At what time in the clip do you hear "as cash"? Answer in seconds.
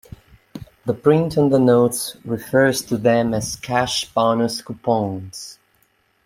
3.35-4.11